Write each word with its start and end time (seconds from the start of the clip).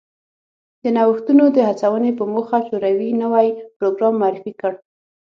د 0.83 0.85
نوښتونو 0.95 1.45
د 1.55 1.57
هڅونې 1.67 2.11
په 2.19 2.23
موخه 2.33 2.59
شوروي 2.67 3.09
نوی 3.23 3.47
پروګرام 3.77 4.13
معرفي 4.21 4.53
کړ 4.61 4.73